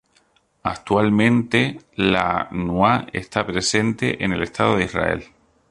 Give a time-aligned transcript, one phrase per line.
[0.63, 5.25] Actualmente, la "tnuá" está presente en el Estado de Israel.